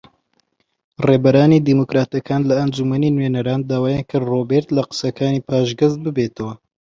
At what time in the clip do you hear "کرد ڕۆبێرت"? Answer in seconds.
4.09-4.69